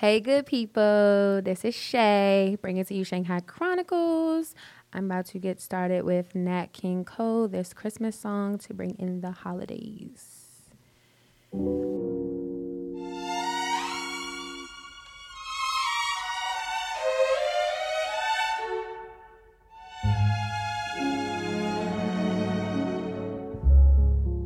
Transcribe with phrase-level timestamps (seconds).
[0.00, 1.42] Hey, good people.
[1.42, 4.54] This is Shay, bringing to you Shanghai Chronicles.
[4.92, 9.22] I'm about to get started with Nat King Cole, this Christmas song to bring in
[9.22, 10.60] the holidays.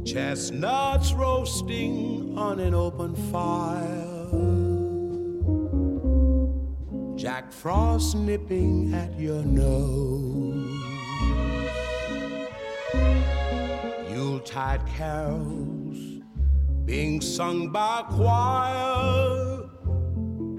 [0.06, 4.61] Chestnuts roasting on an open fire.
[7.42, 10.80] Jack Frost nipping at your nose.
[14.08, 16.22] Yuletide carols
[16.84, 19.64] being sung by choir.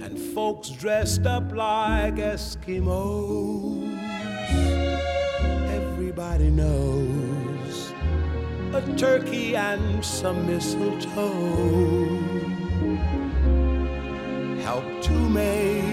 [0.02, 3.98] And folks dressed up like Eskimos.
[5.70, 7.94] Everybody knows
[8.74, 11.64] a turkey and some mistletoe
[14.64, 15.93] help to make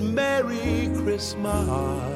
[0.00, 2.15] Merry Christmas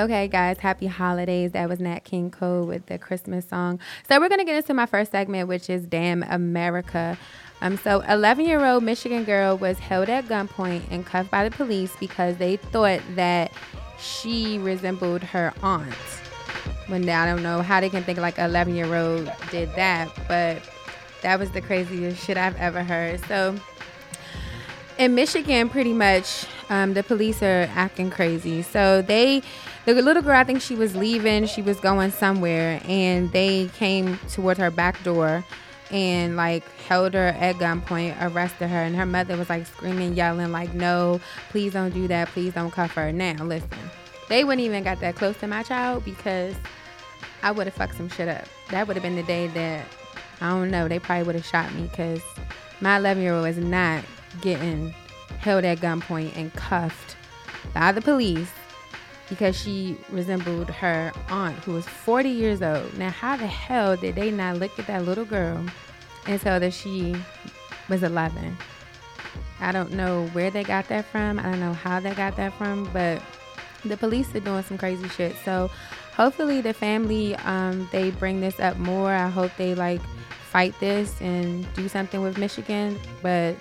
[0.00, 1.52] Okay, guys, happy holidays.
[1.52, 3.78] That was Nat King Cole with the Christmas song.
[4.08, 7.18] So we're gonna get into my first segment, which is Damn America.
[7.60, 11.54] Um, so 11 year old Michigan girl was held at gunpoint and cuffed by the
[11.54, 13.52] police because they thought that
[13.98, 15.92] she resembled her aunt.
[16.86, 20.62] When I don't know how they can think like 11 year old did that, but
[21.20, 23.22] that was the craziest shit I've ever heard.
[23.26, 23.54] So
[25.00, 28.60] in Michigan, pretty much, um, the police are acting crazy.
[28.60, 29.42] So they,
[29.94, 34.18] the little girl, I think she was leaving, she was going somewhere, and they came
[34.28, 35.44] toward her back door
[35.90, 40.52] and like held her at gunpoint, arrested her, and her mother was like screaming, yelling,
[40.52, 41.20] like, "No,
[41.50, 43.68] please don't do that, please don't cuff her." Now, listen,
[44.28, 46.54] they wouldn't even got that close to my child because
[47.42, 48.44] I would have fucked some shit up.
[48.70, 49.86] That would have been the day that
[50.40, 50.88] I don't know.
[50.88, 52.22] They probably would have shot me because
[52.80, 54.04] my 11 year old is not
[54.40, 54.94] getting
[55.40, 57.16] held at gunpoint and cuffed
[57.74, 58.50] by the police
[59.30, 62.92] because she resembled her aunt who was 40 years old.
[62.98, 65.64] Now, how the hell did they not look at that little girl
[66.26, 67.16] and tell that she
[67.88, 68.58] was 11?
[69.60, 71.38] I don't know where they got that from.
[71.38, 73.22] I don't know how they got that from, but
[73.84, 75.36] the police are doing some crazy shit.
[75.44, 75.70] So
[76.14, 79.12] hopefully the family um, they bring this up more.
[79.12, 80.00] I hope they like
[80.50, 83.54] fight this and do something with Michigan, but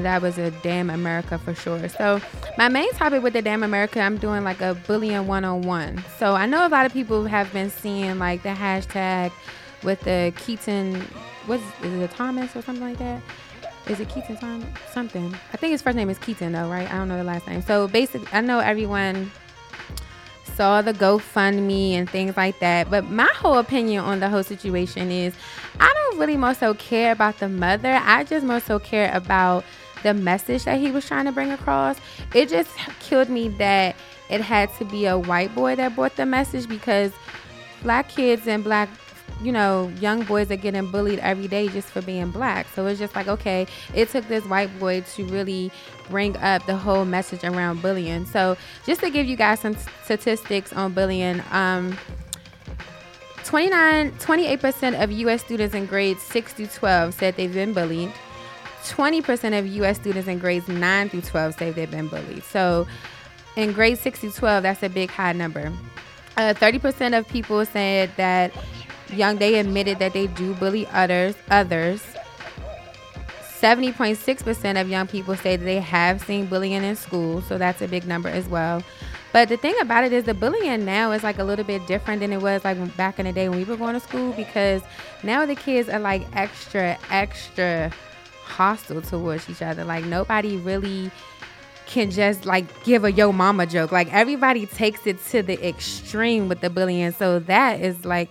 [0.00, 1.88] that was a damn America for sure.
[1.88, 2.20] So
[2.56, 6.02] my main topic with the damn America, I'm doing like a bullying one-on-one.
[6.18, 9.32] So I know a lot of people have been seeing like the hashtag
[9.82, 11.00] with the Keaton,
[11.46, 13.20] what's is it Thomas or something like that?
[13.88, 14.68] Is it Keaton Thomas?
[14.92, 15.34] Something.
[15.52, 16.90] I think his first name is Keaton though, right?
[16.90, 17.62] I don't know the last name.
[17.62, 19.30] So basically, I know everyone
[20.54, 22.90] saw the GoFundMe and things like that.
[22.90, 25.34] But my whole opinion on the whole situation is
[25.80, 28.00] I don't really more so care about the mother.
[28.02, 29.64] I just more so care about
[30.02, 31.96] the message that he was trying to bring across.
[32.34, 32.70] It just
[33.00, 33.96] killed me that
[34.30, 37.12] it had to be a white boy that brought the message because
[37.82, 38.88] black kids and black
[39.42, 42.66] you know, young boys are getting bullied every day just for being black.
[42.74, 45.72] So it's just like, okay, it took this white boy to really
[46.08, 48.24] bring up the whole message around bullying.
[48.24, 48.56] So
[48.86, 51.98] just to give you guys some statistics on bullying, um,
[53.44, 55.42] 29, 28% of U.S.
[55.42, 58.12] students in grades 6 through 12 said they've been bullied.
[58.90, 59.98] 20% of U.S.
[59.98, 62.44] students in grades 9 through 12 say they've been bullied.
[62.44, 62.86] So
[63.56, 65.72] in grades 6 through 12, that's a big high number.
[66.36, 68.52] Uh, 30% of people said that
[69.12, 72.02] young they admitted that they do bully others others
[73.60, 77.88] 70.6% of young people say that they have seen bullying in school so that's a
[77.88, 78.82] big number as well
[79.32, 82.20] but the thing about it is the bullying now is like a little bit different
[82.20, 84.82] than it was like back in the day when we were going to school because
[85.22, 87.92] now the kids are like extra extra
[88.52, 91.10] hostile towards each other like nobody really
[91.86, 96.48] can just like give a yo mama joke like everybody takes it to the extreme
[96.48, 98.30] with the bullying so that is like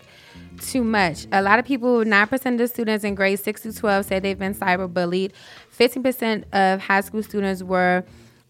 [0.62, 1.28] too much.
[1.32, 4.38] A lot of people, 9% of the students in grades 6 to 12 say they've
[4.38, 5.32] been cyberbullied.
[5.78, 8.04] 15% of high school students were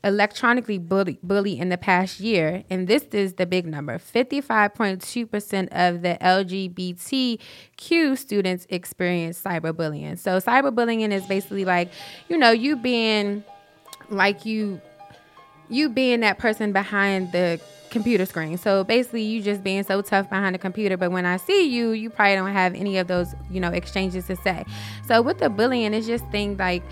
[0.03, 2.63] electronically bullied in the past year.
[2.69, 10.17] And this is the big number 55.2% of the LGBTQ students experience cyberbullying.
[10.17, 11.91] So, cyberbullying is basically like,
[12.29, 13.43] you know, you being
[14.09, 14.81] like you
[15.69, 17.59] you being that person behind the
[17.91, 18.57] computer screen.
[18.57, 20.97] So basically, you just being so tough behind the computer.
[20.97, 24.27] But when I see you, you probably don't have any of those, you know, exchanges
[24.27, 24.65] to say.
[25.07, 26.83] So with the bullying, it's just things like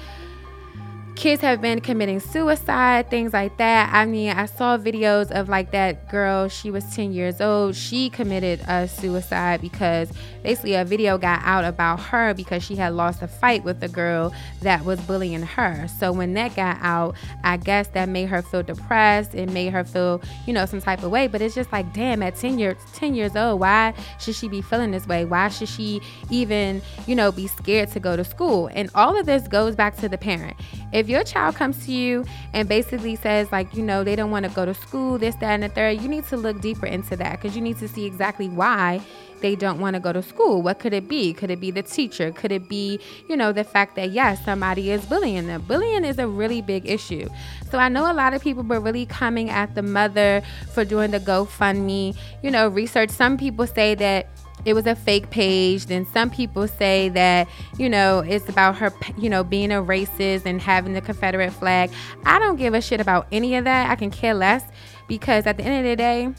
[1.19, 3.93] kids have been committing suicide, things like that.
[3.93, 7.75] I mean, I saw videos of like that girl, she was 10 years old.
[7.75, 10.13] She committed a suicide because
[10.43, 13.89] basically a video got out about her because she had lost a fight with a
[13.89, 15.89] girl that was bullying her.
[15.99, 19.35] So when that got out, I guess that made her feel depressed.
[19.35, 21.27] It made her feel, you know, some type of way.
[21.27, 24.61] But it's just like, damn, at 10 years 10 years old, why should she be
[24.61, 25.25] feeling this way?
[25.25, 25.99] Why should she
[26.29, 28.69] even, you know, be scared to go to school?
[28.73, 30.55] And all of this goes back to the parent.
[30.93, 32.23] If your child comes to you
[32.53, 35.51] and basically says, like, you know, they don't want to go to school, this, that,
[35.51, 38.05] and the third, you need to look deeper into that because you need to see
[38.05, 39.01] exactly why
[39.41, 40.61] they don't want to go to school.
[40.61, 41.33] What could it be?
[41.33, 42.31] Could it be the teacher?
[42.31, 45.61] Could it be, you know, the fact that, yes, somebody is bullying them?
[45.61, 47.27] Bullying is a really big issue.
[47.71, 50.41] So I know a lot of people were really coming at the mother
[50.73, 53.09] for doing the GoFundMe, you know, research.
[53.09, 54.27] Some people say that
[54.65, 55.85] it was a fake page.
[55.85, 57.47] Then some people say that,
[57.77, 61.91] you know, it's about her, you know, being a racist and having the Confederate flag.
[62.25, 63.89] I don't give a shit about any of that.
[63.89, 64.63] I can care less
[65.07, 66.33] because at the end of the day,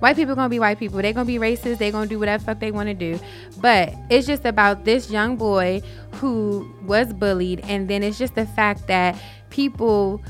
[0.00, 1.00] white people gonna be white people.
[1.00, 1.78] They're gonna be racist.
[1.78, 3.18] They're gonna do whatever fuck they wanna do.
[3.58, 8.46] But it's just about this young boy who was bullied, and then it's just the
[8.46, 9.16] fact that
[9.50, 10.22] people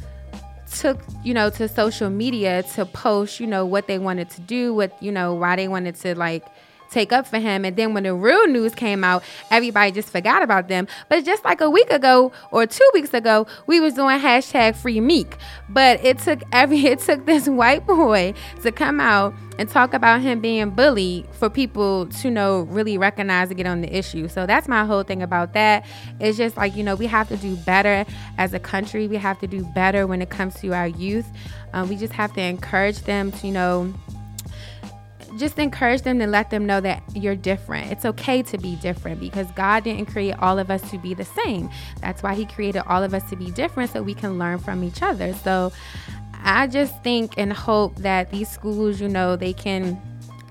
[0.70, 4.74] took you know to social media to post you know what they wanted to do
[4.74, 6.44] what you know why they wanted to like
[6.94, 7.64] take up for him.
[7.64, 10.86] And then when the real news came out, everybody just forgot about them.
[11.08, 15.00] But just like a week ago or two weeks ago, we was doing hashtag free
[15.00, 15.36] Meek.
[15.68, 20.20] But it took every it took this white boy to come out and talk about
[20.20, 24.28] him being bullied for people to know really recognize and get on the issue.
[24.28, 25.84] So that's my whole thing about that.
[26.20, 28.04] It's just like, you know, we have to do better
[28.38, 29.06] as a country.
[29.06, 31.26] We have to do better when it comes to our youth.
[31.72, 33.92] Um, we just have to encourage them to, you know,
[35.36, 37.90] just encourage them to let them know that you're different.
[37.92, 41.24] It's okay to be different because God didn't create all of us to be the
[41.24, 41.70] same.
[42.00, 44.84] That's why He created all of us to be different so we can learn from
[44.84, 45.32] each other.
[45.34, 45.72] So
[46.42, 50.00] I just think and hope that these schools, you know, they can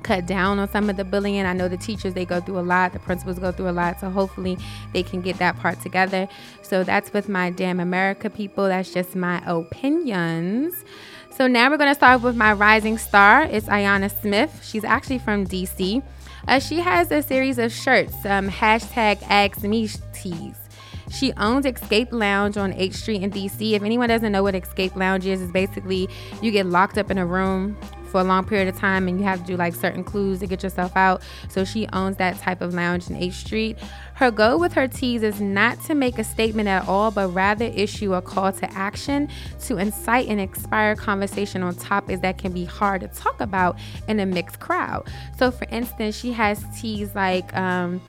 [0.03, 1.45] cut down on some of the bullying.
[1.45, 3.99] I know the teachers they go through a lot, the principals go through a lot,
[3.99, 4.57] so hopefully
[4.91, 6.27] they can get that part together.
[6.61, 8.67] So that's with my damn America people.
[8.67, 10.83] That's just my opinions.
[11.35, 13.45] So now we're going to start with my rising star.
[13.45, 14.63] It's Ayana Smith.
[14.63, 16.03] She's actually from DC.
[16.47, 20.55] Uh, she has a series of shirts, um, hashtag Ask Me tees.
[21.09, 23.71] She owns Escape Lounge on H Street in DC.
[23.71, 26.07] If anyone doesn't know what Escape Lounge is, it's basically
[26.43, 27.77] you get locked up in a room
[28.13, 30.46] for a long period of time and you have to do like certain clues to
[30.46, 31.24] get yourself out.
[31.50, 33.75] So she owns that type of lounge in H Street.
[34.13, 37.65] Her goal with her teas is not to make a statement at all, but rather
[37.65, 39.29] issue a call to action
[39.62, 44.20] to incite and inspire conversation on topics that can be hard to talk about in
[44.20, 45.10] a mixed crowd.
[45.39, 48.00] So, for instance, she has teas like um,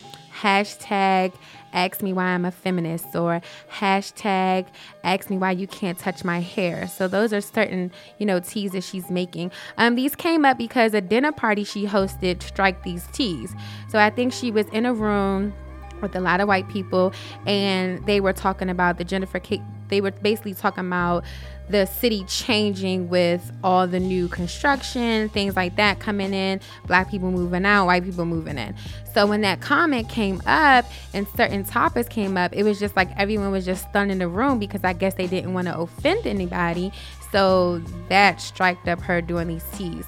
[0.40, 1.32] hashtag
[1.72, 4.66] ask me why I'm a feminist or hashtag
[5.02, 6.86] ask me why you can't touch my hair.
[6.88, 9.50] So those are certain, you know, teas that she's making.
[9.76, 13.54] Um, these came up because a dinner party she hosted strike these teas.
[13.88, 15.52] So I think she was in a room
[16.00, 17.12] with a lot of white people
[17.46, 19.40] and they were talking about the Jennifer
[19.88, 21.24] they were basically talking about
[21.68, 27.30] the city changing with all the new construction, things like that coming in, black people
[27.30, 28.74] moving out, white people moving in.
[29.14, 33.08] So when that comment came up and certain topics came up, it was just like
[33.16, 36.26] everyone was just stunned in the room because I guess they didn't want to offend
[36.26, 36.92] anybody.
[37.32, 37.78] So
[38.08, 40.04] that striked up her doing these teas.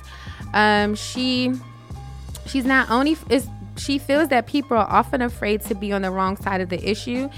[0.52, 1.52] Um, she
[2.46, 6.10] she's not only is she feels that people are often afraid to be on the
[6.10, 7.28] wrong side of the issue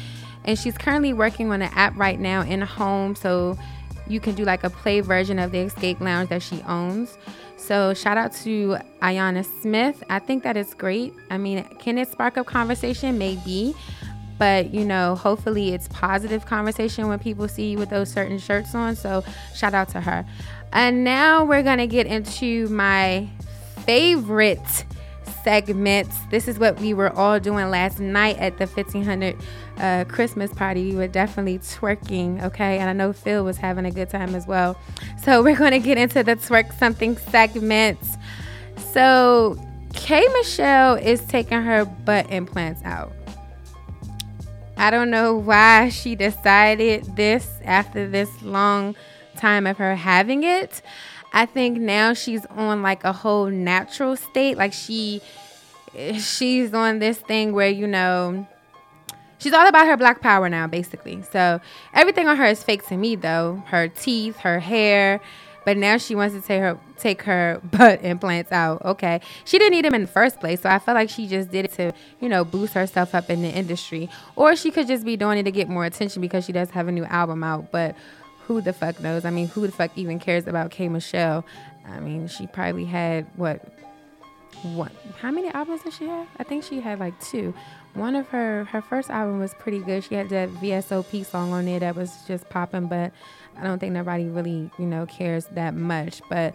[0.45, 3.59] and she's currently working on an app right now in home so
[4.09, 7.19] you can do like a play version of the escape lounge that she owns.
[7.57, 10.03] So shout out to ayana smith.
[10.09, 11.13] I think that is great.
[11.31, 13.19] I mean can it spark up conversation?
[13.19, 13.75] Maybe.
[14.39, 18.75] But you know hopefully it's positive conversation when people see you with those certain shirts
[18.75, 18.97] on.
[18.97, 19.25] So
[19.55, 20.25] shout out to her.
[20.73, 23.29] And now we're gonna get into my
[23.85, 24.85] favorite
[25.43, 26.17] segments.
[26.31, 29.37] This is what we were all doing last night at the 1500
[29.79, 30.91] uh, Christmas party.
[30.91, 32.79] We were definitely twerking, okay?
[32.79, 34.79] And I know Phil was having a good time as well.
[35.23, 38.17] So we're going to get into the twerk something segments.
[38.93, 39.59] So
[39.95, 43.13] K Michelle is taking her butt implants out.
[44.77, 48.95] I don't know why she decided this after this long
[49.37, 50.83] time of her having it.
[51.33, 54.57] I think now she's on like a whole natural state.
[54.57, 55.21] Like she
[56.15, 58.47] she's on this thing where, you know,
[59.39, 61.23] she's all about her black power now, basically.
[61.23, 61.61] So
[61.95, 63.63] everything on her is fake to me though.
[63.67, 65.21] Her teeth, her hair.
[65.65, 68.85] But now she wants to take her take her butt implants out.
[68.85, 69.21] Okay.
[69.45, 70.63] She didn't need them in the first place.
[70.63, 73.43] So I felt like she just did it to, you know, boost herself up in
[73.43, 74.09] the industry.
[74.37, 76.89] Or she could just be doing it to get more attention because she does have
[76.89, 77.71] a new album out.
[77.71, 77.97] But
[78.47, 79.27] who the fuck knows?
[79.27, 81.45] I mean, who the fuck even cares about K Michelle?
[81.87, 83.63] I mean, she probably had what
[84.63, 84.91] what
[85.21, 86.27] how many albums did she have?
[86.39, 87.55] I think she had like two.
[87.99, 90.05] One of her her first album was pretty good.
[90.05, 93.13] She had that VSOP song on there that was just popping, but
[93.57, 96.23] I don't think nobody really, you know, cares that much.
[96.29, 96.55] But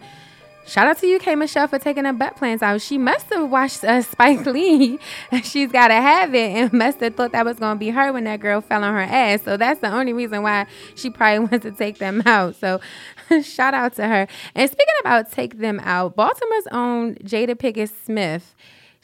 [0.66, 2.80] Shout out to you, K Michelle, for taking her butt plans out.
[2.80, 4.98] She must have watched uh, Spike Lee.
[5.42, 8.12] She's got to have it and must have thought that was going to be her
[8.14, 9.42] when that girl fell on her ass.
[9.42, 12.56] So that's the only reason why she probably wants to take them out.
[12.56, 12.80] So
[13.42, 14.26] shout out to her.
[14.54, 18.54] And speaking about take them out, Baltimore's own Jada Pinkett Smith,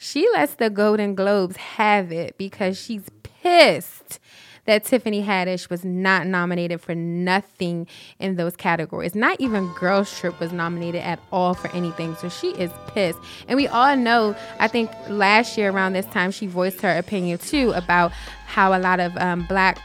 [0.01, 4.19] she lets the Golden Globes have it because she's pissed
[4.65, 7.85] that Tiffany Haddish was not nominated for nothing
[8.17, 9.13] in those categories.
[9.13, 12.15] Not even Girls Trip was nominated at all for anything.
[12.15, 13.19] So she is pissed.
[13.47, 17.37] And we all know, I think last year around this time, she voiced her opinion
[17.37, 18.11] too about
[18.47, 19.77] how a lot of um, black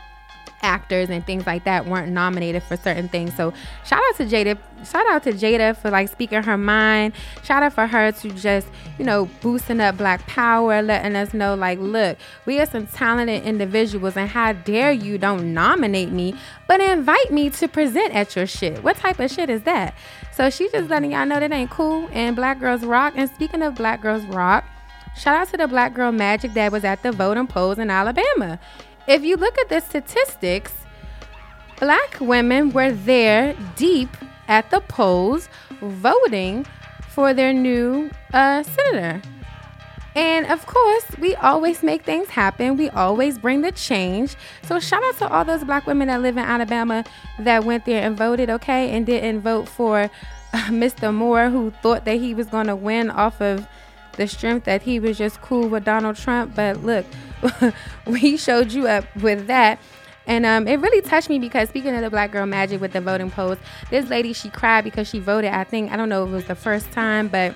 [0.62, 3.34] actors and things like that weren't nominated for certain things.
[3.34, 3.52] So
[3.84, 4.58] shout out to Jada.
[4.84, 7.14] Shout out to Jada for like speaking her mind.
[7.42, 11.54] Shout out for her to just, you know, boosting up black power, letting us know
[11.54, 16.34] like, look, we are some talented individuals and how dare you don't nominate me,
[16.66, 18.82] but invite me to present at your shit.
[18.82, 19.94] What type of shit is that?
[20.32, 23.14] So she's just letting y'all know that ain't cool and black girls rock.
[23.16, 24.64] And speaking of black girls rock,
[25.16, 28.60] Shout out to the black girl magic that was at the voting polls in Alabama
[29.06, 30.72] if you look at the statistics,
[31.78, 34.08] black women were there deep
[34.48, 35.48] at the polls
[35.80, 36.66] voting
[37.08, 39.22] for their new uh, senator.
[40.14, 42.78] And of course, we always make things happen.
[42.78, 44.34] We always bring the change.
[44.62, 47.04] So shout out to all those black women that live in Alabama
[47.38, 50.08] that went there and voted, okay, and didn't vote for uh,
[50.68, 51.12] Mr.
[51.12, 53.68] Moore, who thought that he was going to win off of
[54.12, 56.54] the strength that he was just cool with Donald Trump.
[56.54, 57.04] But look,
[58.06, 59.78] we showed you up with that.
[60.26, 63.00] And um, it really touched me because speaking of the black girl magic with the
[63.00, 63.58] voting polls,
[63.90, 65.52] this lady she cried because she voted.
[65.52, 67.54] I think I don't know if it was the first time, but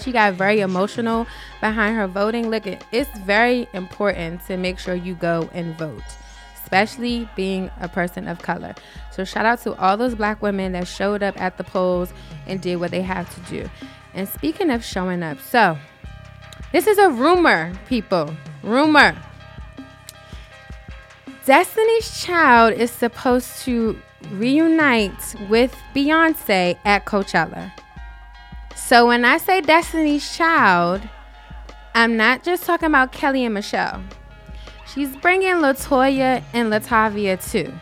[0.00, 1.26] she got very emotional
[1.60, 2.48] behind her voting.
[2.48, 6.02] Look, it's very important to make sure you go and vote,
[6.62, 8.74] especially being a person of color.
[9.10, 12.12] So shout out to all those black women that showed up at the polls
[12.46, 13.68] and did what they have to do.
[14.14, 15.76] And speaking of showing up, so
[16.72, 18.34] this is a rumor, people.
[18.62, 19.16] Rumor.
[21.44, 24.00] Destiny's Child is supposed to
[24.32, 27.72] reunite with Beyonce at Coachella.
[28.74, 31.02] So when I say Destiny's Child,
[31.94, 34.02] I'm not just talking about Kelly and Michelle.
[34.92, 37.72] She's bringing Latoya and Latavia too.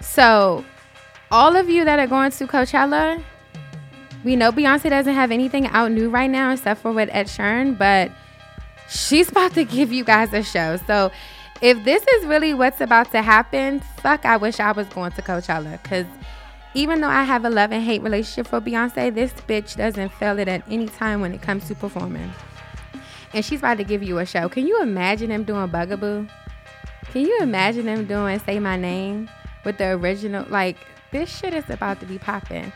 [0.00, 0.64] So
[1.30, 3.22] all of you that are going to Coachella,
[4.24, 7.78] we know Beyonce doesn't have anything out new right now except for with Ed Sheeran,
[7.78, 8.10] but
[8.88, 10.76] she's about to give you guys a show.
[10.86, 11.10] So
[11.60, 15.22] if this is really what's about to happen, fuck, I wish I was going to
[15.22, 15.82] Coachella.
[15.82, 16.06] Because
[16.74, 20.38] even though I have a love and hate relationship for Beyonce, this bitch doesn't fail
[20.38, 22.32] it at any time when it comes to performing.
[23.34, 24.48] And she's about to give you a show.
[24.48, 26.28] Can you imagine them doing Bugaboo?
[27.12, 29.28] Can you imagine them doing Say My Name
[29.64, 30.46] with the original?
[30.48, 30.76] Like,
[31.10, 32.72] this shit is about to be popping.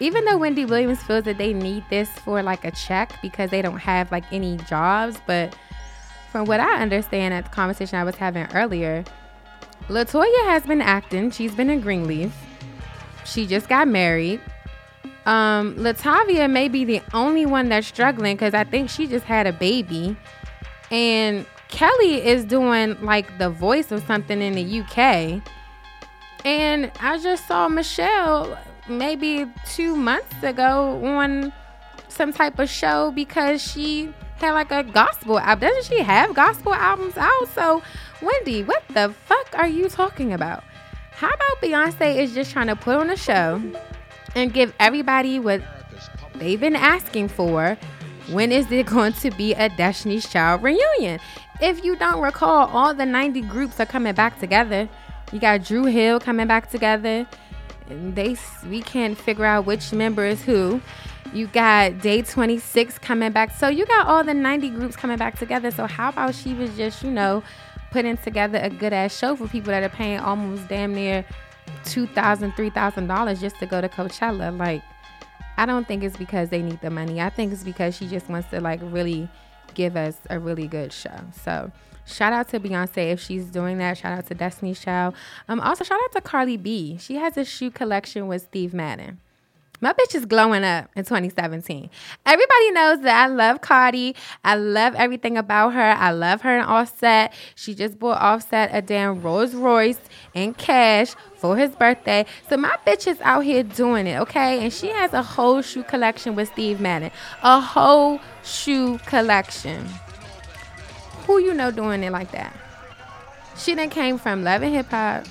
[0.00, 3.62] Even though Wendy Williams feels that they need this for like a check because they
[3.62, 5.56] don't have like any jobs, but
[6.30, 9.04] from what I understand at the conversation I was having earlier,
[9.88, 11.30] Latoya has been acting.
[11.30, 12.34] She's been in Greenleaf.
[13.24, 14.40] She just got married.
[15.26, 19.46] Um, Latavia may be the only one that's struggling because I think she just had
[19.46, 20.16] a baby.
[20.90, 25.42] And Kelly is doing like the voice of something in the UK.
[26.44, 31.52] And I just saw Michelle maybe two months ago on
[32.08, 35.68] some type of show because she had like a gospel album.
[35.68, 37.48] Doesn't she have gospel albums out?
[37.54, 37.82] So,
[38.22, 40.62] Wendy, what the fuck are you talking about?
[41.12, 43.62] How about Beyonce is just trying to put on a show
[44.34, 45.62] and give everybody what
[46.34, 47.78] they've been asking for?
[48.30, 51.20] When is it going to be a Destiny's Child reunion?
[51.60, 54.88] If you don't recall, all the 90 groups are coming back together.
[55.32, 57.26] You got Dru Hill coming back together.
[57.88, 58.36] And they
[58.68, 60.80] we can't figure out which member is who.
[61.32, 63.50] You got Day 26 coming back.
[63.56, 65.70] So you got all the 90 groups coming back together.
[65.70, 67.42] So how about she was just, you know,
[67.90, 71.24] putting together a good ass show for people that are paying almost damn near
[71.84, 74.56] $2,000, $3,000 just to go to Coachella?
[74.56, 74.82] Like,
[75.56, 77.20] I don't think it's because they need the money.
[77.20, 79.28] I think it's because she just wants to like really
[79.74, 81.16] give us a really good show.
[81.42, 81.70] So
[82.06, 83.98] shout out to Beyonce if she's doing that.
[83.98, 85.14] Shout out to Destiny's Child.
[85.48, 86.98] Um, also shout out to Cardi B.
[86.98, 89.20] She has a shoe collection with Steve Madden.
[89.84, 91.90] My bitch is glowing up in 2017.
[92.24, 94.16] Everybody knows that I love Cardi.
[94.42, 95.94] I love everything about her.
[95.98, 97.34] I love her and Offset.
[97.54, 100.00] She just bought Offset a damn Rolls Royce
[100.32, 102.24] in cash for his birthday.
[102.48, 104.64] So my bitch is out here doing it, okay?
[104.64, 107.10] And she has a whole shoe collection with Steve Madden.
[107.42, 109.86] A whole shoe collection.
[111.26, 112.54] Who you know doing it like that?
[113.56, 115.26] She then came from Love and Hip Hop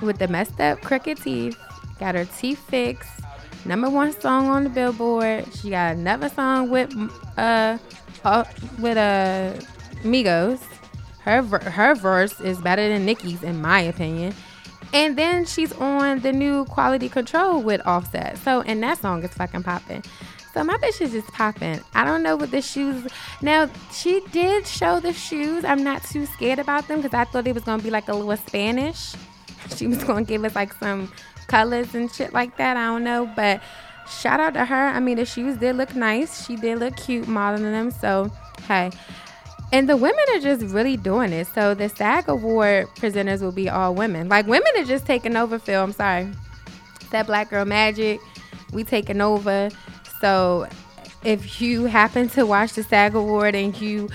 [0.00, 1.56] with the messed up crooked teeth
[1.98, 3.10] got her teeth fixed.
[3.64, 5.46] Number one song on the Billboard.
[5.54, 6.92] She got another song with
[7.36, 7.78] uh,
[8.24, 8.44] uh
[8.78, 9.54] with uh
[10.02, 10.60] Migos.
[11.20, 14.34] Her her verse is better than Nicki's in my opinion.
[14.92, 18.38] And then she's on the new Quality Control with Offset.
[18.38, 20.04] So and that song is fucking popping.
[20.56, 21.82] So my bitch is just popping.
[21.94, 23.06] I don't know what the shoes.
[23.42, 25.66] Now she did show the shoes.
[25.66, 28.14] I'm not too scared about them because I thought it was gonna be like a
[28.14, 29.14] little Spanish.
[29.76, 31.12] She was gonna give us like some
[31.46, 32.78] colors and shit like that.
[32.78, 33.60] I don't know, but
[34.08, 34.86] shout out to her.
[34.86, 36.46] I mean, the shoes did look nice.
[36.46, 37.90] She did look cute modeling them.
[37.90, 38.30] So,
[38.66, 38.90] hey.
[39.72, 41.48] And the women are just really doing it.
[41.48, 44.30] So the SAG Award presenters will be all women.
[44.30, 45.58] Like women are just taking over.
[45.58, 46.32] Phil, I'm sorry.
[47.10, 48.20] That Black Girl Magic,
[48.72, 49.68] we taking over.
[50.26, 50.66] So
[51.22, 54.08] if you happen to watch the SAG Award and you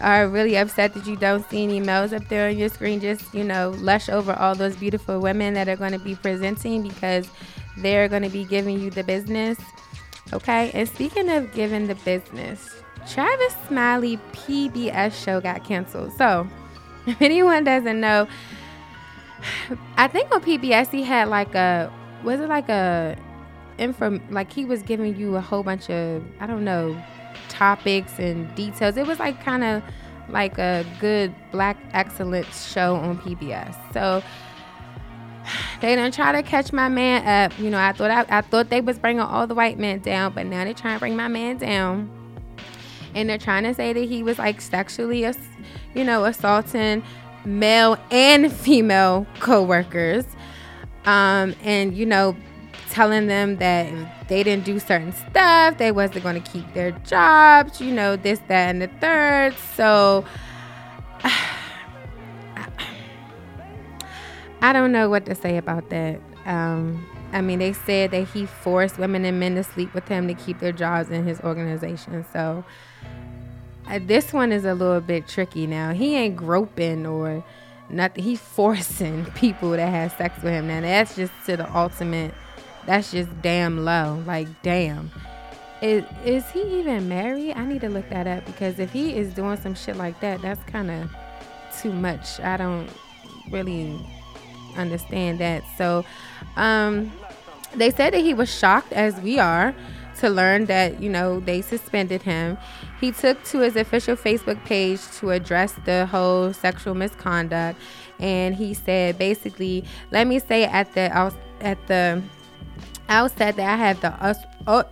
[0.00, 3.34] are really upset that you don't see any males up there on your screen, just,
[3.34, 7.28] you know, lush over all those beautiful women that are going to be presenting because
[7.78, 9.58] they're going to be giving you the business.
[10.32, 10.70] Okay.
[10.72, 12.72] And speaking of giving the business,
[13.10, 16.12] Travis Smiley PBS show got canceled.
[16.12, 16.46] So,
[17.08, 18.28] if anyone doesn't know,
[19.96, 23.18] I think on PBS he had like a, was it like a,
[23.78, 27.00] info, like he was giving you a whole bunch of, I don't know,
[27.48, 28.96] topics and details.
[28.96, 29.82] It was like kind of
[30.28, 33.76] like a good black excellence show on PBS.
[33.92, 34.22] So
[35.80, 37.58] they didn't try to catch my man up.
[37.58, 40.32] You know, I thought I, I thought they was bringing all the white men down,
[40.32, 42.10] but now they're trying to bring my man down.
[43.14, 45.26] And they're trying to say that he was like sexually,
[45.94, 47.02] you know, assaulting
[47.46, 50.24] male and female coworkers.
[51.06, 52.36] Um, and you know,
[52.96, 56.92] telling them that if they didn't do certain stuff, they wasn't going to keep their
[56.92, 59.54] jobs, you know, this, that, and the third.
[59.74, 60.24] So
[64.62, 66.18] I don't know what to say about that.
[66.46, 70.26] Um, I mean, they said that he forced women and men to sleep with him
[70.28, 72.24] to keep their jobs in his organization.
[72.32, 72.64] So
[73.88, 75.92] uh, this one is a little bit tricky now.
[75.92, 77.44] He ain't groping or
[77.90, 78.24] nothing.
[78.24, 80.68] He's forcing people to have sex with him.
[80.68, 82.32] Now that's just to the ultimate.
[82.86, 84.22] That's just damn low.
[84.26, 85.10] Like damn.
[85.82, 87.52] Is is he even married?
[87.52, 90.40] I need to look that up because if he is doing some shit like that,
[90.40, 91.10] that's kind of
[91.80, 92.40] too much.
[92.40, 92.88] I don't
[93.50, 94.00] really
[94.76, 95.64] understand that.
[95.76, 96.04] So,
[96.56, 97.12] um,
[97.74, 99.74] they said that he was shocked, as we are,
[100.20, 102.56] to learn that you know they suspended him.
[103.00, 107.78] He took to his official Facebook page to address the whole sexual misconduct,
[108.18, 112.22] and he said basically, "Let me say at the at the
[113.08, 114.34] outset that I have the uh,
[114.66, 114.82] uh,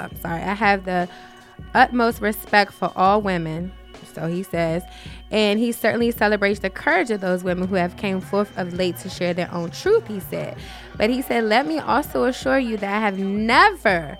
[0.00, 1.08] I'm sorry, I have the
[1.74, 3.72] utmost respect for all women."
[4.14, 4.82] So he says,
[5.30, 8.98] and he certainly celebrates the courage of those women who have came forth of late
[8.98, 10.06] to share their own truth.
[10.06, 10.58] He said,
[10.96, 14.18] but he said, let me also assure you that I have never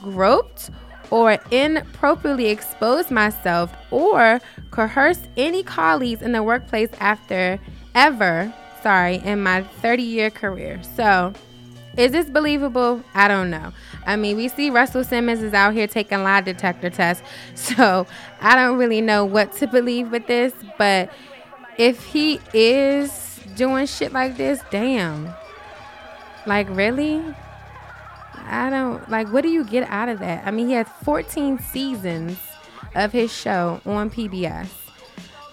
[0.00, 0.70] groped
[1.10, 7.58] or inappropriately exposed myself or coerced any colleagues in the workplace after
[7.94, 8.52] ever,
[8.82, 10.80] sorry, in my 30 year career.
[10.96, 11.32] So,
[11.96, 13.02] is this believable?
[13.14, 13.72] I don't know.
[14.06, 17.22] I mean, we see Russell Simmons is out here taking lie detector tests.
[17.54, 18.06] So,
[18.40, 21.10] I don't really know what to believe with this, but
[21.78, 25.32] if he is doing shit like this, damn.
[26.46, 27.22] Like, really?
[28.46, 30.46] I don't like what do you get out of that?
[30.46, 32.38] I mean, he has 14 seasons
[32.94, 34.68] of his show on PBS.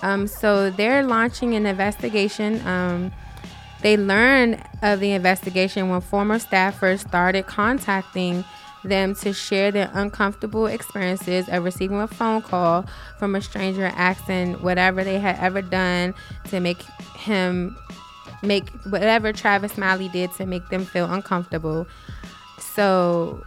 [0.02, 2.66] Um, so they're launching an investigation.
[2.68, 3.12] Um,
[3.82, 8.44] they learned of the investigation when former staffers started contacting
[8.84, 12.86] them to share their uncomfortable experiences of receiving a phone call
[13.20, 16.14] from a stranger asking whatever they had ever done
[16.46, 16.82] to make
[17.16, 17.78] him
[18.42, 21.88] make whatever Travis Smiley did to make them feel uncomfortable.
[22.58, 23.44] So,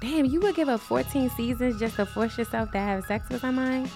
[0.00, 3.40] damn, you would give up 14 seasons just to force yourself to have sex with
[3.40, 3.88] somebody?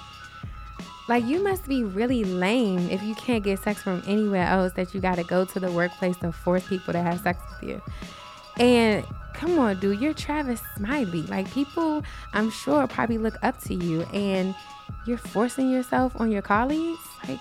[1.07, 4.95] Like, you must be really lame if you can't get sex from anywhere else that
[4.95, 7.83] you got to go to the workplace to force people to have sex with you.
[8.57, 11.23] And come on, dude, you're Travis Smiley.
[11.23, 14.55] Like, people, I'm sure, probably look up to you, and
[15.07, 17.01] you're forcing yourself on your colleagues?
[17.29, 17.41] Like,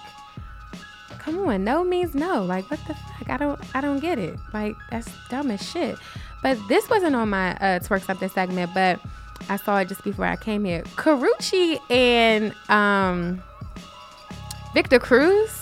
[1.19, 2.43] come on, no means no.
[2.43, 3.29] Like, what the fuck?
[3.29, 4.37] I don't, I don't get it.
[4.53, 5.97] Like, that's dumb as shit.
[6.41, 8.99] But this wasn't on my uh, twerk something segment, but
[9.49, 10.81] I saw it just before I came here.
[10.95, 13.41] Karrueche and um,
[14.73, 15.61] Victor Cruz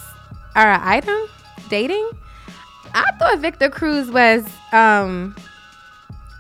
[0.56, 1.20] are an item
[1.70, 2.10] dating.
[2.94, 5.36] I thought Victor Cruz was um,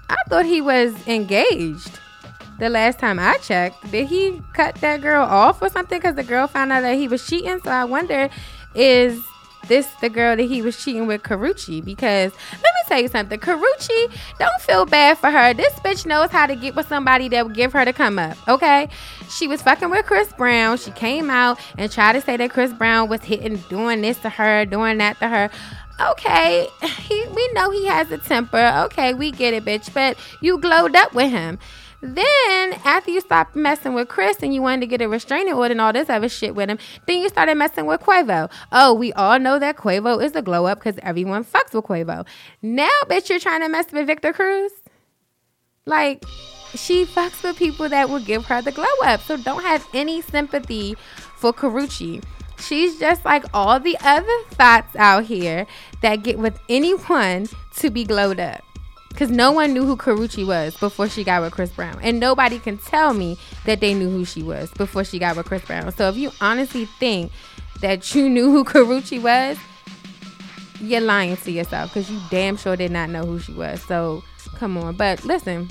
[0.09, 1.99] I thought he was engaged.
[2.59, 5.97] The last time I checked, did he cut that girl off or something?
[5.97, 7.59] Because the girl found out that he was cheating.
[7.63, 8.29] So I wonder,
[8.75, 9.19] is
[9.67, 12.33] this the girl that he was cheating with Karrueche because
[12.91, 13.39] tell you something.
[13.39, 15.53] Karrueche don't feel bad for her.
[15.53, 18.37] This bitch knows how to get with somebody that will give her to come up
[18.51, 18.89] okay?
[19.29, 20.77] She was fucking with Chris Brown.
[20.77, 24.29] She came out and tried to say that Chris Brown was hitting doing this to
[24.29, 25.49] her doing that to her.
[25.99, 26.67] Okay
[26.99, 28.83] he, we know he has a temper.
[28.85, 31.59] Okay we get it bitch but you glowed up with him
[32.01, 35.71] then after you stopped messing with Chris and you wanted to get a restraining order
[35.71, 38.51] and all this other shit with him, then you started messing with Quavo.
[38.71, 42.25] Oh, we all know that Quavo is a glow up because everyone fucks with Quavo.
[42.61, 44.71] Now, bitch, you're trying to mess with Victor Cruz.
[45.85, 46.23] Like,
[46.73, 49.21] she fucks with people that will give her the glow up.
[49.21, 50.95] So don't have any sympathy
[51.37, 52.23] for Karrueche.
[52.59, 55.65] She's just like all the other thoughts out here
[56.01, 58.63] that get with anyone to be glowed up
[59.11, 62.59] because no one knew who Karrueche was before she got with Chris Brown, and nobody
[62.59, 65.91] can tell me that they knew who she was before she got with Chris Brown.
[65.91, 67.31] So if you honestly think
[67.81, 69.57] that you knew who Karrueche was,
[70.79, 73.81] you're lying to yourself because you damn sure did not know who she was.
[73.83, 74.23] So
[74.55, 75.69] come on, but listen,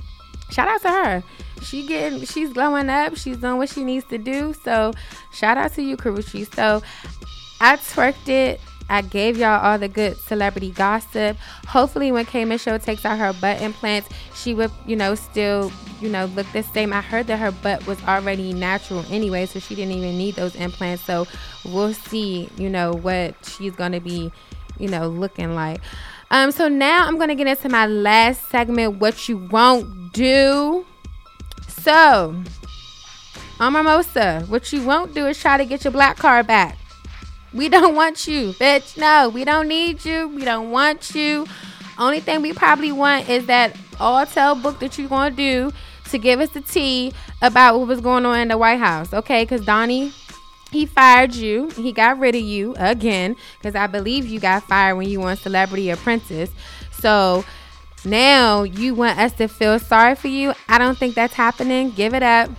[0.50, 1.22] shout out to her.
[1.62, 3.16] She getting, she's glowing up.
[3.16, 4.54] She's doing what she needs to do.
[4.64, 4.92] So
[5.32, 6.52] shout out to you, Karrueche.
[6.54, 6.82] So
[7.60, 11.36] I twerked it I gave y'all all the good celebrity gossip.
[11.68, 16.08] Hopefully, when K Show takes out her butt implants, she would, you know, still, you
[16.08, 16.92] know, look the same.
[16.92, 20.56] I heard that her butt was already natural anyway, so she didn't even need those
[20.56, 21.04] implants.
[21.04, 21.28] So
[21.64, 24.32] we'll see, you know, what she's gonna be,
[24.78, 25.80] you know, looking like.
[26.32, 30.84] Um, so now I'm gonna get into my last segment, what you won't do.
[31.68, 32.42] So,
[33.58, 36.76] Omarosa, what you won't do is try to get your black card back.
[37.52, 38.96] We don't want you, bitch.
[38.96, 40.28] No, we don't need you.
[40.28, 41.46] We don't want you.
[41.98, 45.72] Only thing we probably want is that all tell book that you're going to do
[46.10, 49.12] to give us the tea about what was going on in the White House.
[49.12, 50.12] Okay, because Donnie,
[50.70, 51.68] he fired you.
[51.70, 55.36] He got rid of you again because I believe you got fired when you were
[55.36, 56.50] Celebrity Apprentice.
[56.92, 57.44] So
[58.04, 60.54] now you want us to feel sorry for you.
[60.68, 61.90] I don't think that's happening.
[61.90, 62.50] Give it up.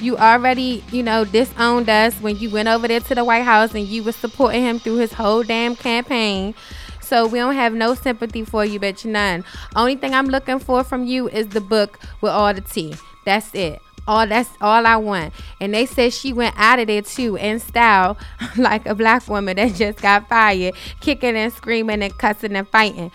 [0.00, 3.74] You already, you know, disowned us when you went over there to the White House
[3.74, 6.54] and you was supporting him through his whole damn campaign.
[7.00, 9.04] So we don't have no sympathy for you, bitch.
[9.04, 9.44] None.
[9.74, 12.94] Only thing I'm looking for from you is the book with all the tea.
[13.24, 13.80] That's it.
[14.06, 15.34] All that's all I want.
[15.60, 18.16] And they said she went out of there too in style,
[18.56, 23.10] like a black woman that just got fired, kicking and screaming and cussing and fighting.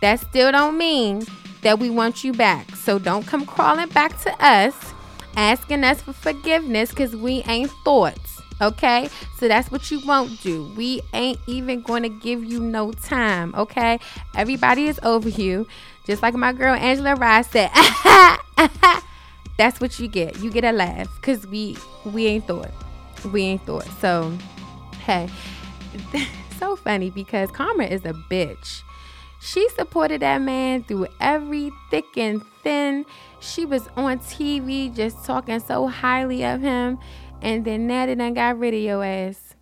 [0.00, 1.24] That still don't mean
[1.62, 2.74] that we want you back.
[2.76, 4.93] So don't come crawling back to us
[5.36, 8.40] asking us for forgiveness because we ain't thoughts.
[8.60, 10.72] Okay, so that's what you won't do.
[10.76, 13.52] We ain't even going to give you no time.
[13.56, 13.98] Okay,
[14.36, 15.66] everybody is over you.
[16.06, 17.70] Just like my girl Angela Rice said,
[19.58, 20.38] that's what you get.
[20.38, 22.70] You get a laugh because we we ain't thought,
[23.32, 23.88] we ain't thought.
[24.00, 24.32] So,
[25.04, 25.28] hey,
[26.58, 28.83] so funny because Karma is a bitch.
[29.44, 33.04] She supported that man through every thick and thin.
[33.40, 36.98] She was on TV just talking so highly of him.
[37.42, 39.54] And then now they done got rid of your ass.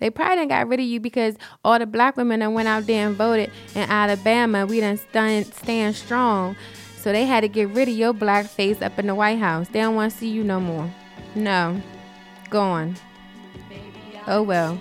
[0.00, 2.86] They probably done got rid of you because all the black women that went out
[2.86, 4.66] there and voted in Alabama.
[4.66, 6.54] We done stand, stand strong.
[6.98, 9.66] So they had to get rid of your black face up in the White House.
[9.68, 10.92] They don't want to see you no more.
[11.34, 11.80] No.
[12.50, 12.96] Gone.
[14.26, 14.78] Oh well.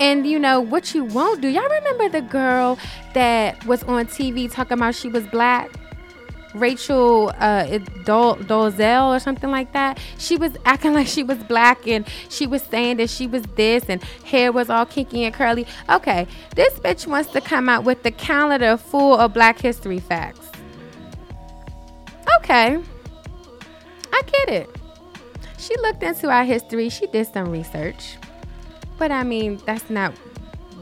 [0.00, 1.48] And you know what you won't do.
[1.48, 2.78] Y'all remember the girl
[3.14, 5.70] that was on TV talking about she was black?
[6.54, 9.98] Rachel uh, or something like that.
[10.18, 13.84] She was acting like she was black and she was saying that she was this
[13.88, 15.66] and hair was all kinky and curly.
[15.88, 20.46] Okay, this bitch wants to come out with the calendar full of black history facts.
[22.38, 22.78] Okay,
[24.12, 24.70] I get it.
[25.58, 28.16] She looked into our history, she did some research.
[28.98, 30.12] But I mean, that's not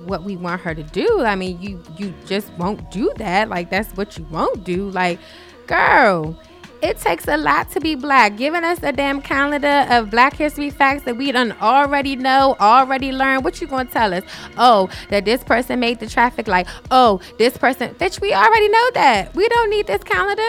[0.05, 1.23] what we want her to do.
[1.23, 3.49] I mean, you you just won't do that.
[3.49, 4.91] Like that's what you won't do.
[4.91, 5.19] Like
[5.67, 6.39] Girl,
[6.81, 8.37] it takes a lot to be black.
[8.37, 13.11] Giving us a damn calendar of black history facts that we done already know, already
[13.11, 13.43] learned.
[13.43, 14.23] What you gonna tell us?
[14.57, 16.69] Oh, that this person made the traffic light.
[16.91, 17.95] Oh, this person.
[17.95, 19.35] Bitch, we already know that.
[19.35, 20.43] We don't need this calendar.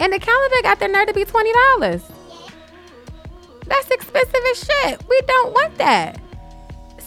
[0.00, 2.02] And the calendar got the nerve to be $20.
[3.66, 5.08] That's expensive as shit.
[5.08, 6.20] We don't want that.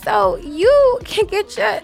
[0.03, 1.79] So you can get your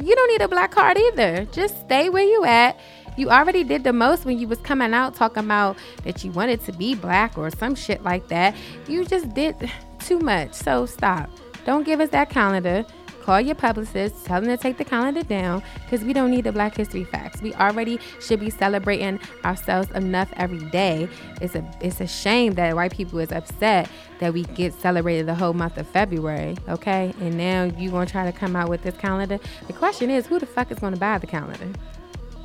[0.00, 1.44] you don't need a black card either.
[1.46, 2.78] Just stay where you at
[3.18, 6.64] you already did the most when you was coming out talking about that you wanted
[6.64, 8.54] to be black or some shit like that.
[8.86, 10.54] You just did too much.
[10.54, 11.28] So stop.
[11.66, 12.86] Don't give us that calendar.
[13.28, 16.52] Call your publicist, tell them to take the calendar down because we don't need the
[16.52, 17.42] Black History facts.
[17.42, 21.10] We already should be celebrating ourselves enough every day.
[21.42, 25.34] It's a it's a shame that white people is upset that we get celebrated the
[25.34, 27.12] whole month of February, okay?
[27.20, 29.38] And now you gonna try to come out with this calendar.
[29.66, 31.68] The question is, who the fuck is gonna buy the calendar?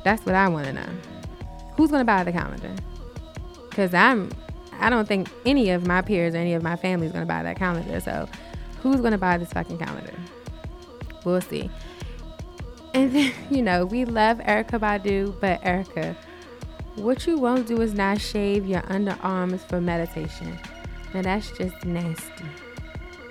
[0.02, 0.88] That's what I want to know.
[1.78, 2.74] Who's to buy the calendar?
[3.70, 4.30] Because I'm,
[4.72, 7.42] I don't think any of my peers or any of my family is to buy
[7.42, 8.00] that calendar.
[8.00, 8.28] So
[8.82, 10.12] who's to buy this fucking calendar?
[11.24, 11.70] We'll see.
[12.94, 16.16] And then, you know, we love Erykah Badu, but Erykah,
[16.96, 20.58] what you won't do is not shave your underarms for meditation.
[21.12, 22.44] Now that's just nasty.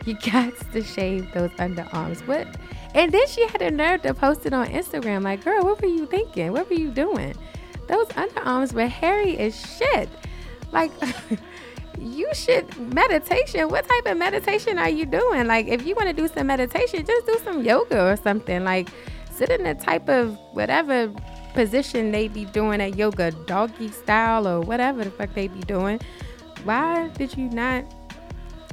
[0.05, 2.25] You got to shave those underarms.
[2.27, 2.47] What?
[2.93, 5.23] And then she had the nerve to post it on Instagram.
[5.23, 6.51] Like, girl, what were you thinking?
[6.51, 7.33] What were you doing?
[7.87, 10.09] Those underarms were hairy as shit.
[10.71, 10.91] Like,
[12.03, 13.69] you should meditation.
[13.69, 15.47] What type of meditation are you doing?
[15.47, 18.63] Like, if you want to do some meditation, just do some yoga or something.
[18.63, 18.89] Like,
[19.31, 21.11] sit in the type of whatever
[21.53, 25.99] position they be doing at yoga, doggy style or whatever the fuck they be doing.
[26.63, 27.85] Why did you not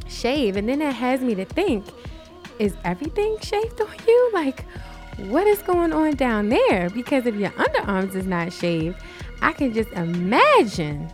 [0.08, 0.56] shave?
[0.56, 1.86] And then that has me to think
[2.58, 4.30] is everything shaved on you?
[4.34, 4.66] Like,
[5.28, 6.90] what is going on down there?
[6.90, 8.96] Because if your underarms is not shaved,
[9.40, 11.10] I can just imagine,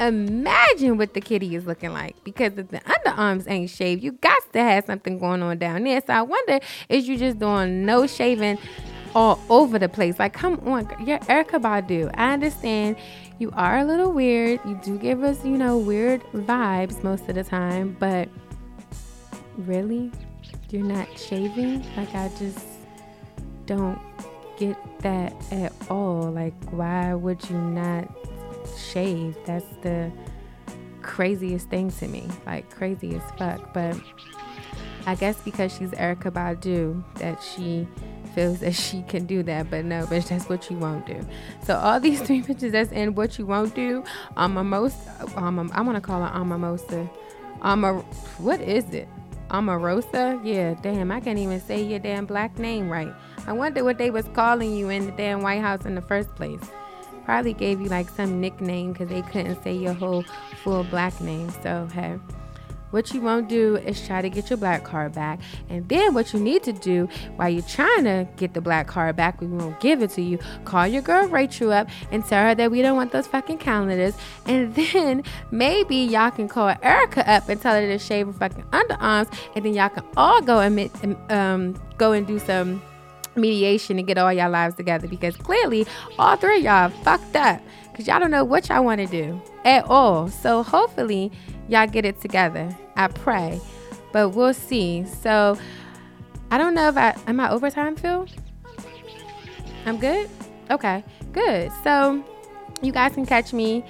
[0.00, 2.16] imagine what the kitty is looking like.
[2.24, 6.00] Because if the underarms ain't shaved, you got to have something going on down there.
[6.04, 8.58] So I wonder, is you just doing no shaving
[9.14, 10.18] all over the place?
[10.18, 12.10] Like, come on, you're Erykah Badu.
[12.14, 12.96] I understand
[13.38, 14.60] you are a little weird.
[14.64, 18.28] You do give us, you know, weird vibes most of the time, but
[19.56, 20.10] really?
[20.72, 21.84] you're not shaving.
[21.96, 22.64] Like, I just
[23.66, 23.98] don't
[24.58, 26.30] get that at all.
[26.30, 28.08] Like, why would you not
[28.78, 29.36] shave?
[29.46, 30.10] That's the
[31.02, 32.28] craziest thing to me.
[32.46, 33.72] Like, crazy as fuck.
[33.72, 33.96] But
[35.06, 37.86] I guess because she's Erykah Badu, that she
[38.34, 41.20] feels that she can do that, but no, bitch, that's what you won't do.
[41.64, 44.04] So all these three bitches that's in what you won't do,
[44.36, 44.96] um, most,
[45.36, 47.10] um, I want to call her Amamosa.
[47.62, 47.82] Um,
[48.38, 49.08] what is it?
[49.50, 50.40] Omarosa?
[50.44, 53.12] Yeah, damn, I can't even say your damn black name right.
[53.46, 56.34] I wonder what they was calling you in the damn White House in the first
[56.36, 56.60] place.
[57.30, 60.24] Probably gave you like some nickname because they couldn't say your whole
[60.64, 61.48] full black name.
[61.62, 62.18] So, hey.
[62.90, 65.38] what you won't do is try to get your black card back.
[65.68, 69.14] And then what you need to do while you're trying to get the black card
[69.14, 70.40] back, we won't give it to you.
[70.64, 74.16] Call your girl Rachel up and tell her that we don't want those fucking calendars.
[74.46, 78.64] And then maybe y'all can call Erykah up and tell her to shave her fucking
[78.72, 79.32] underarms.
[79.54, 82.82] And then y'all can all go and um, go and do some
[83.36, 85.86] mediation and get all y'all lives together because clearly
[86.18, 89.40] all three of y'all fucked up because y'all don't know what y'all want to do
[89.64, 90.28] at all.
[90.28, 91.30] So hopefully
[91.68, 92.76] y'all get it together.
[92.96, 93.60] I pray,
[94.12, 95.04] but we'll see.
[95.04, 95.58] So
[96.50, 98.26] I don't know if I am I overtime, Phil.
[99.86, 100.28] I'm good.
[100.70, 101.70] Okay, good.
[101.84, 102.24] So
[102.82, 103.84] you guys can catch me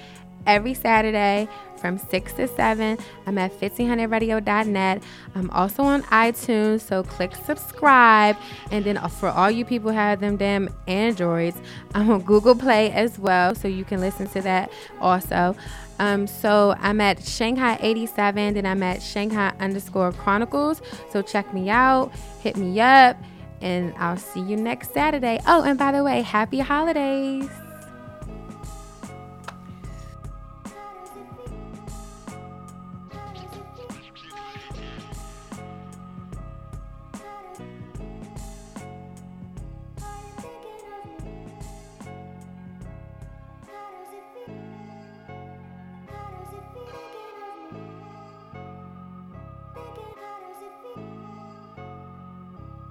[0.47, 1.49] every Saturday
[1.81, 2.99] from 6 to 7.
[3.27, 5.03] I'm at 1500radio.net.
[5.35, 8.37] I'm also on iTunes, so click subscribe.
[8.71, 11.57] And then for all you people who have them damn Androids,
[11.95, 15.57] I'm on Google Play as well, so you can listen to that also.
[15.99, 20.81] Um, so I'm at Shanghai 87, then I'm at Shanghai underscore Chronicles.
[21.11, 23.19] So check me out, hit me up,
[23.61, 25.41] and I'll see you next Saturday.
[25.47, 27.51] Oh, and by the way, happy holidays!